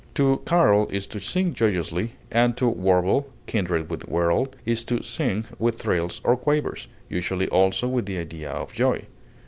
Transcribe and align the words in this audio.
To 0.15 0.41
carol 0.47 0.87
is 0.89 1.05
to 1.05 1.19
sing 1.19 1.53
joyously, 1.53 2.13
and 2.31 2.57
to 2.57 2.67
warble 2.67 3.29
(kindred 3.45 3.91
with 3.91 4.07
whirl) 4.09 4.47
is 4.65 4.83
to 4.85 5.03
sing 5.03 5.45
with 5.59 5.83
trills 5.83 6.21
or 6.23 6.35
quavers, 6.35 6.87
usually 7.07 7.47
also 7.49 7.87
with 7.87 8.07
the 8.07 8.17
idea 8.17 8.49
of 8.49 8.73
joy. 8.73 9.03